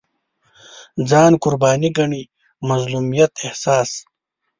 [1.09, 2.23] ځان قرباني ګڼي
[2.67, 3.91] مظلومیت احساس